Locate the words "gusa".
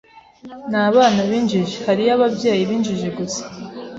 3.17-3.43